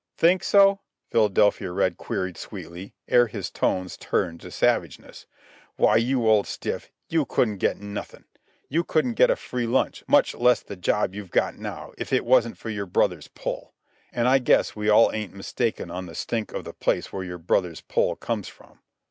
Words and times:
"Think 0.17 0.43
so?" 0.43 0.79
Philadelphia 1.11 1.71
Red 1.71 1.95
queried 1.95 2.35
sweetly, 2.35 2.95
ere 3.07 3.27
his 3.27 3.51
tones 3.51 3.95
turned 3.97 4.41
to 4.41 4.49
savageness. 4.49 5.27
"Why, 5.75 5.97
you 5.97 6.27
old 6.27 6.47
stiff, 6.47 6.89
you 7.07 7.23
couldn't 7.23 7.57
get 7.57 7.77
nothin'. 7.77 8.25
You 8.67 8.83
couldn't 8.83 9.13
get 9.13 9.29
a 9.29 9.35
free 9.35 9.67
lunch, 9.67 10.03
much 10.07 10.33
less 10.33 10.61
the 10.63 10.75
job 10.75 11.13
you've 11.13 11.29
got 11.29 11.59
now, 11.59 11.93
if 11.99 12.11
it 12.11 12.25
wasn't 12.25 12.57
for 12.57 12.71
your 12.71 12.87
brother's 12.87 13.27
pull. 13.27 13.75
An' 14.11 14.25
I 14.25 14.39
guess 14.39 14.75
we 14.75 14.89
all 14.89 15.11
ain't 15.13 15.35
mistaken 15.35 15.91
on 15.91 16.07
the 16.07 16.15
stink 16.15 16.51
of 16.51 16.63
the 16.63 16.73
place 16.73 17.13
where 17.13 17.23
your 17.23 17.37
brother's 17.37 17.81
pull 17.81 18.15
comes 18.15 18.47
from." 18.47 18.79